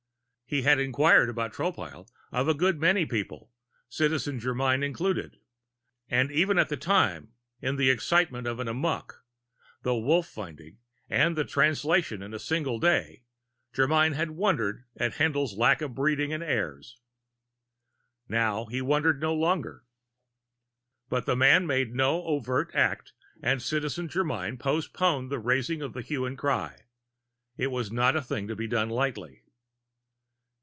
He 0.53 0.63
had 0.63 0.79
inquired 0.81 1.29
about 1.29 1.53
Tropile 1.53 2.09
of 2.29 2.49
a 2.49 2.53
good 2.53 2.77
many 2.77 3.05
people, 3.05 3.53
Citizen 3.87 4.37
Germyn 4.37 4.83
included, 4.83 5.39
and 6.09 6.29
even 6.29 6.57
at 6.59 6.67
that 6.67 6.81
time, 6.81 7.31
in 7.61 7.77
the 7.77 7.89
excitement 7.89 8.45
of 8.45 8.59
an 8.59 8.67
Amok, 8.67 9.23
a 9.85 9.97
Wolf 9.97 10.27
finding 10.27 10.79
and 11.09 11.39
a 11.39 11.45
Translation 11.45 12.21
in 12.21 12.33
a 12.33 12.37
single 12.37 12.79
day, 12.79 13.23
Germyn 13.73 14.11
had 14.11 14.31
wondered 14.31 14.83
at 14.97 15.13
Haendl's 15.13 15.53
lack 15.57 15.81
of 15.81 15.95
breeding 15.95 16.33
and 16.33 16.43
airs. 16.43 16.97
Now 18.27 18.65
he 18.65 18.81
wondered 18.81 19.21
no 19.21 19.33
longer. 19.33 19.85
But 21.07 21.25
the 21.25 21.37
man 21.37 21.65
made 21.65 21.95
no 21.95 22.23
overt 22.25 22.71
act 22.75 23.13
and 23.41 23.61
Citizen 23.61 24.09
Germyn 24.09 24.59
postponed 24.59 25.31
the 25.31 25.39
raising 25.39 25.81
of 25.81 25.93
the 25.93 26.01
hue 26.01 26.25
and 26.25 26.37
cry. 26.37 26.87
It 27.55 27.67
was 27.67 27.89
not 27.89 28.17
a 28.17 28.21
thing 28.21 28.49
to 28.49 28.55
be 28.57 28.67
done 28.67 28.89
lightly. 28.89 29.43